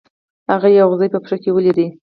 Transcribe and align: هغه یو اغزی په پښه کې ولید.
هغه 0.51 0.67
یو 0.69 0.87
اغزی 0.89 1.07
په 1.13 1.19
پښه 1.23 1.37
کې 1.43 1.49
ولید. 1.53 1.77